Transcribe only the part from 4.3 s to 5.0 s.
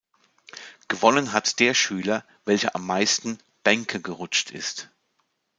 ist.